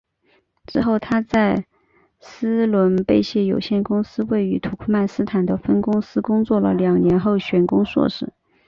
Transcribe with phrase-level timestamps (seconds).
[0.65, 1.63] 之后她在
[2.19, 8.33] 斯伦贝谢有限公司位于土库曼斯坦的分公司工作了两年后选攻硕士。